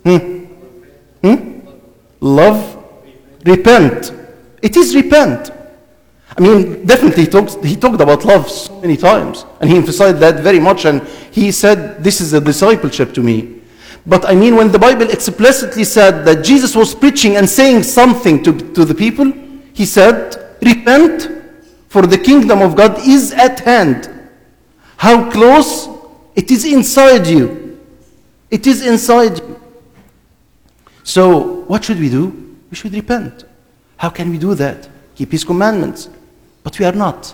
Hmm. 0.03 0.45
Hmm? 1.21 1.60
Love, 2.21 2.83
repent. 3.45 4.13
It 4.62 4.77
is 4.77 4.95
repent. 4.95 5.51
I 6.38 6.41
mean, 6.41 6.86
definitely 6.86 7.23
he 7.23 7.30
talks, 7.30 7.56
he 7.63 7.76
talked 7.76 8.00
about 8.00 8.23
love 8.23 8.47
so 8.47 8.80
many 8.80 8.95
times, 8.95 9.45
and 9.60 9.69
he 9.69 9.76
emphasized 9.76 10.19
that 10.19 10.41
very 10.41 10.60
much, 10.60 10.86
and 10.86 11.02
he 11.32 11.52
said, 11.52 12.04
This 12.04 12.21
is 12.21 12.34
a 12.34 12.41
discipleship 12.41 13.13
to 13.15 13.23
me. 13.23 13.62
But 14.06 14.23
I 14.30 14.36
mean, 14.36 14.56
when 14.56 14.71
the 14.71 14.80
Bible 14.80 15.10
explicitly 15.10 15.84
said 15.84 16.26
that 16.26 16.45
Jesus 16.45 16.76
was 16.76 16.93
preaching 16.93 17.38
and 17.38 17.50
saying 17.50 17.84
something 17.84 18.43
to, 18.43 18.54
to 18.73 18.86
the 18.86 18.93
people, 18.93 19.34
he 19.73 19.86
said, 19.86 20.56
Repent, 20.62 21.30
for 21.89 22.06
the 22.06 22.17
kingdom 22.17 22.62
of 22.62 22.76
God 22.76 23.00
is 23.00 23.34
at 23.34 23.62
hand. 23.62 24.10
How 24.97 25.30
close? 25.32 25.89
It 26.36 26.52
is 26.52 26.65
inside 26.65 27.26
you. 27.26 27.80
It 28.52 28.67
is 28.67 28.86
inside 28.86 29.39
you. 29.39 29.60
So, 31.04 31.63
what 31.65 31.84
should 31.84 32.00
we 32.00 32.10
do? 32.10 32.56
We 32.69 32.76
should 32.76 32.93
repent. 32.93 33.45
How 33.97 34.10
can 34.10 34.30
we 34.30 34.38
do 34.38 34.54
that? 34.56 34.88
Keep 35.15 35.32
His 35.32 35.43
commandments. 35.43 36.10
But 36.67 36.77
we 36.80 36.86
are 36.86 36.91
not. 36.91 37.34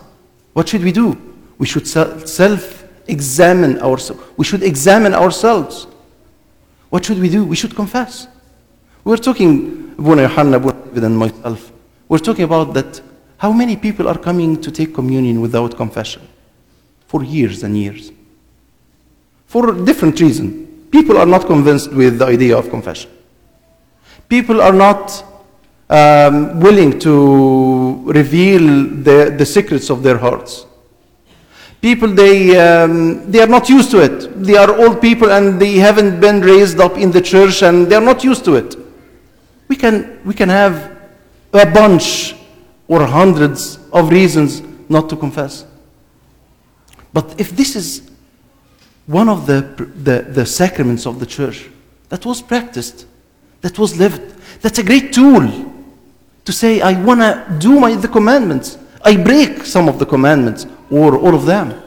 What 0.53 0.69
should 0.69 0.83
we 0.83 0.91
do? 0.91 1.17
We 1.57 1.65
should 1.65 1.87
self 1.87 2.83
examine 3.07 3.79
ourselves. 3.79 4.21
We 4.37 4.45
should 4.45 4.61
examine 4.61 5.15
ourselves. 5.15 5.87
What 6.91 7.03
should 7.03 7.17
we 7.17 7.29
do? 7.29 7.43
We 7.43 7.55
should 7.55 7.75
confess. 7.75 8.27
We're 9.03 9.17
talking, 9.17 9.95
and 9.97 11.17
myself. 11.17 11.71
We're 12.07 12.19
talking 12.19 12.43
about 12.43 12.75
that. 12.75 13.01
How 13.37 13.51
many 13.51 13.75
people 13.75 14.07
are 14.07 14.19
coming 14.19 14.61
to 14.61 14.69
take 14.69 14.93
communion 14.93 15.41
without 15.41 15.75
confession? 15.77 16.21
For 17.07 17.23
years 17.23 17.63
and 17.63 17.75
years. 17.75 18.11
For 19.47 19.71
different 19.83 20.19
reasons. 20.19 20.69
People 20.91 21.17
are 21.17 21.25
not 21.25 21.47
convinced 21.47 21.91
with 21.91 22.19
the 22.19 22.27
idea 22.27 22.55
of 22.55 22.69
confession. 22.69 23.09
People 24.29 24.61
are 24.61 24.73
not 24.73 25.25
um, 25.93 26.59
willing 26.59 26.97
to 26.99 28.01
reveal 28.11 28.61
the, 29.03 29.35
the 29.37 29.45
secrets 29.45 29.91
of 29.91 30.01
their 30.01 30.17
hearts. 30.17 30.65
People, 31.81 32.07
they, 32.07 32.57
um, 32.57 33.29
they 33.29 33.39
are 33.41 33.47
not 33.47 33.69
used 33.69 33.91
to 33.91 33.99
it. 33.99 34.43
They 34.43 34.55
are 34.55 34.73
old 34.75 35.01
people 35.01 35.31
and 35.31 35.61
they 35.61 35.73
haven't 35.75 36.19
been 36.19 36.41
raised 36.41 36.79
up 36.79 36.97
in 36.97 37.11
the 37.11 37.21
church 37.21 37.61
and 37.61 37.87
they 37.87 37.95
are 37.95 38.01
not 38.01 38.23
used 38.23 38.43
to 38.45 38.55
it. 38.55 38.75
We 39.67 39.75
can, 39.75 40.19
we 40.25 40.33
can 40.33 40.49
have 40.49 40.97
a 41.53 41.65
bunch 41.65 42.35
or 42.87 43.05
hundreds 43.05 43.77
of 43.91 44.09
reasons 44.09 44.63
not 44.89 45.09
to 45.09 45.15
confess. 45.15 45.65
But 47.11 47.39
if 47.39 47.51
this 47.55 47.75
is 47.75 48.09
one 49.05 49.29
of 49.29 49.45
the, 49.45 49.61
the, 50.01 50.21
the 50.27 50.45
sacraments 50.45 51.05
of 51.05 51.19
the 51.19 51.25
church 51.27 51.69
that 52.09 52.25
was 52.25 52.41
practiced, 52.41 53.05
that 53.61 53.77
was 53.77 53.95
lived, 53.99 54.21
that's 54.61 54.79
a 54.79 54.83
great 54.83 55.13
tool 55.13 55.72
to 56.45 56.51
say, 56.51 56.81
I 56.81 57.01
want 57.03 57.21
to 57.21 57.57
do 57.59 57.79
my, 57.79 57.95
the 57.95 58.07
commandments. 58.07 58.77
I 59.03 59.17
break 59.17 59.65
some 59.65 59.87
of 59.87 59.99
the 59.99 60.05
commandments 60.05 60.65
or 60.89 61.17
all 61.17 61.35
of 61.35 61.45
them. 61.45 61.81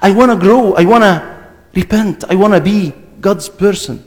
I 0.00 0.10
want 0.10 0.30
to 0.32 0.36
grow. 0.36 0.74
I 0.74 0.84
want 0.84 1.04
to 1.04 1.46
repent. 1.74 2.24
I 2.28 2.34
want 2.34 2.54
to 2.54 2.60
be 2.60 2.92
God's 3.20 3.48
person. 3.48 4.04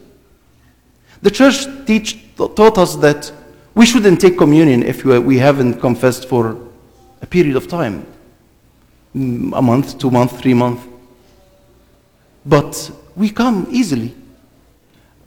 The 1.21 1.31
church 1.31 1.65
teach, 1.85 2.19
taught 2.35 2.77
us 2.77 2.95
that 2.97 3.31
we 3.73 3.85
shouldn't 3.85 4.21
take 4.21 4.37
communion 4.37 4.83
if 4.83 5.03
we, 5.03 5.37
haven't 5.37 5.79
confessed 5.79 6.27
for 6.27 6.57
a 7.21 7.25
period 7.25 7.55
of 7.55 7.67
time 7.67 8.05
Mm, 9.17 9.57
a 9.57 9.61
month, 9.61 9.97
two 9.97 10.11
months, 10.11 10.39
three 10.39 10.53
months. 10.53 10.83
But 12.45 12.91
we 13.15 13.29
come 13.31 13.67
easily. 13.71 14.13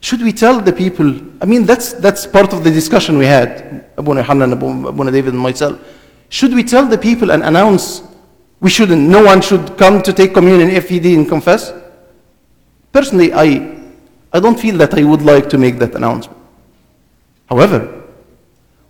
Should 0.00 0.22
we 0.22 0.32
tell 0.32 0.60
the 0.60 0.72
people? 0.72 1.14
I 1.42 1.44
mean, 1.44 1.64
that's, 1.64 1.92
that's 1.92 2.26
part 2.26 2.52
of 2.52 2.64
the 2.64 2.70
discussion 2.70 3.18
we 3.18 3.26
had, 3.26 3.84
Abu 3.98 4.14
Hanan, 4.14 4.52
Abu, 4.52 5.10
David, 5.10 5.34
and 5.34 5.38
myself. 5.42 5.78
Should 6.30 6.54
we 6.54 6.64
tell 6.64 6.86
the 6.86 6.96
people 6.96 7.30
and 7.32 7.42
announce 7.42 8.02
we 8.60 8.70
shouldn't, 8.70 9.08
no 9.08 9.24
one 9.24 9.40
should 9.42 9.76
come 9.76 10.02
to 10.02 10.12
take 10.12 10.32
communion 10.32 10.70
if 10.70 10.88
he 10.88 11.00
didn't 11.00 11.26
confess? 11.26 11.72
Personally, 12.92 13.32
I, 13.32 13.78
I 14.32 14.40
don't 14.40 14.58
feel 14.58 14.76
that 14.78 14.94
I 14.94 15.04
would 15.04 15.22
like 15.22 15.48
to 15.50 15.58
make 15.58 15.78
that 15.78 15.94
announcement. 15.94 16.38
However, 17.48 18.04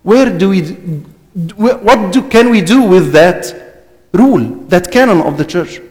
where 0.03 0.35
do 0.37 0.49
we, 0.49 0.61
what 1.55 2.13
do, 2.13 2.27
can 2.29 2.49
we 2.49 2.61
do 2.61 2.83
with 2.83 3.11
that 3.11 3.85
rule, 4.13 4.43
that 4.67 4.91
canon 4.91 5.21
of 5.21 5.37
the 5.37 5.45
church? 5.45 5.81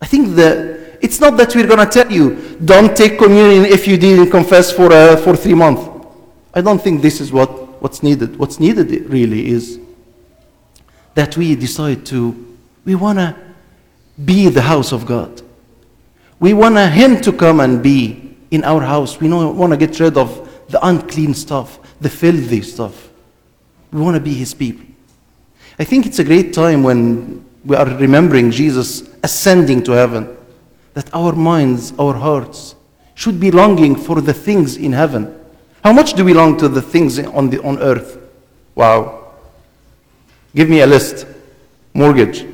I 0.00 0.06
think 0.06 0.34
that 0.36 0.77
it's 1.00 1.20
not 1.20 1.36
that 1.36 1.54
we're 1.54 1.66
going 1.66 1.78
to 1.78 1.86
tell 1.86 2.10
you, 2.10 2.58
don't 2.64 2.96
take 2.96 3.18
communion 3.18 3.64
if 3.64 3.86
you 3.86 3.96
didn't 3.96 4.30
confess 4.30 4.70
for, 4.72 4.92
uh, 4.92 5.16
for 5.16 5.36
three 5.36 5.54
months. 5.54 5.88
I 6.54 6.60
don't 6.60 6.80
think 6.80 7.02
this 7.02 7.20
is 7.20 7.32
what, 7.32 7.50
what's 7.82 8.02
needed. 8.02 8.36
What's 8.38 8.58
needed 8.58 8.90
really 9.08 9.48
is 9.48 9.78
that 11.14 11.36
we 11.36 11.54
decide 11.54 12.06
to, 12.06 12.56
we 12.84 12.94
want 12.94 13.18
to 13.18 13.36
be 14.24 14.48
the 14.48 14.62
house 14.62 14.92
of 14.92 15.06
God. 15.06 15.42
We 16.40 16.54
want 16.54 16.78
Him 16.92 17.20
to 17.22 17.32
come 17.32 17.60
and 17.60 17.82
be 17.82 18.36
in 18.50 18.64
our 18.64 18.80
house. 18.80 19.20
We 19.20 19.28
don't 19.28 19.56
want 19.56 19.72
to 19.72 19.76
get 19.76 19.98
rid 20.00 20.16
of 20.16 20.48
the 20.68 20.84
unclean 20.86 21.34
stuff, 21.34 21.78
the 22.00 22.08
filthy 22.08 22.62
stuff. 22.62 23.08
We 23.92 24.00
want 24.00 24.14
to 24.14 24.20
be 24.20 24.34
His 24.34 24.54
people. 24.54 24.86
I 25.78 25.84
think 25.84 26.06
it's 26.06 26.18
a 26.18 26.24
great 26.24 26.52
time 26.52 26.82
when 26.82 27.44
we 27.64 27.76
are 27.76 27.86
remembering 27.86 28.50
Jesus 28.50 29.08
ascending 29.22 29.82
to 29.84 29.92
heaven, 29.92 30.37
that 30.98 31.14
our 31.14 31.32
minds, 31.32 31.92
our 31.96 32.12
hearts, 32.12 32.74
should 33.14 33.38
be 33.38 33.52
longing 33.52 33.94
for 33.94 34.20
the 34.20 34.34
things 34.34 34.76
in 34.76 34.90
heaven. 34.92 35.32
How 35.84 35.92
much 35.92 36.14
do 36.14 36.24
we 36.24 36.34
long 36.34 36.56
to 36.58 36.66
the 36.66 36.82
things 36.82 37.20
on, 37.20 37.50
the, 37.50 37.62
on 37.62 37.78
earth? 37.78 38.18
Wow. 38.74 39.34
Give 40.56 40.68
me 40.68 40.80
a 40.80 40.88
list 40.88 41.24
mortgage, 41.94 42.44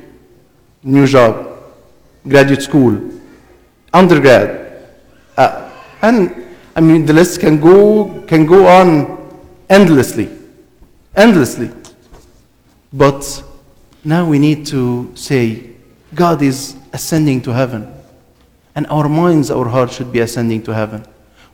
new 0.82 1.06
job, 1.06 1.58
graduate 2.28 2.60
school, 2.60 3.18
undergrad. 3.94 4.90
Uh, 5.38 5.70
and 6.02 6.46
I 6.76 6.82
mean, 6.82 7.06
the 7.06 7.14
list 7.14 7.40
can 7.40 7.58
go, 7.58 8.24
can 8.26 8.44
go 8.44 8.66
on 8.66 9.40
endlessly. 9.70 10.28
Endlessly. 11.16 11.70
But 12.92 13.42
now 14.04 14.28
we 14.28 14.38
need 14.38 14.66
to 14.66 15.16
say, 15.16 15.70
God 16.14 16.42
is 16.42 16.76
ascending 16.92 17.40
to 17.42 17.50
heaven. 17.54 17.93
And 18.74 18.86
our 18.88 19.08
minds, 19.08 19.50
our 19.50 19.68
hearts 19.68 19.94
should 19.96 20.12
be 20.12 20.20
ascending 20.20 20.62
to 20.64 20.74
heaven. 20.74 21.04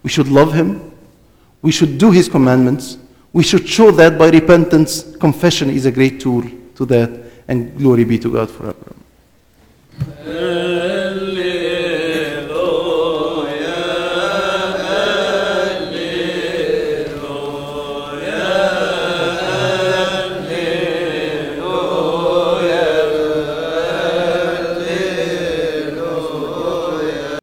We 0.02 0.10
should 0.10 0.28
love 0.28 0.54
Him. 0.54 0.92
We 1.62 1.70
should 1.70 1.98
do 1.98 2.10
His 2.10 2.28
commandments. 2.28 2.96
We 3.32 3.42
should 3.42 3.68
show 3.68 3.90
that 3.92 4.18
by 4.18 4.30
repentance. 4.30 5.16
Confession 5.16 5.70
is 5.70 5.86
a 5.86 5.92
great 5.92 6.20
tool 6.20 6.42
to 6.76 6.86
that. 6.86 7.10
And 7.46 7.76
glory 7.76 8.04
be 8.04 8.18
to 8.18 8.32
God 8.32 8.50
forever. 8.50 8.94